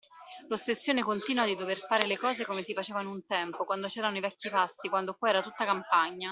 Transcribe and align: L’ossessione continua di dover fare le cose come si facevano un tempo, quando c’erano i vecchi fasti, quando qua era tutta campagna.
L’ossessione 0.47 1.03
continua 1.03 1.45
di 1.45 1.55
dover 1.55 1.77
fare 1.85 2.07
le 2.07 2.17
cose 2.17 2.43
come 2.43 2.63
si 2.63 2.73
facevano 2.73 3.11
un 3.11 3.23
tempo, 3.27 3.65
quando 3.65 3.85
c’erano 3.85 4.17
i 4.17 4.21
vecchi 4.21 4.49
fasti, 4.49 4.89
quando 4.89 5.13
qua 5.15 5.29
era 5.29 5.43
tutta 5.43 5.63
campagna. 5.63 6.29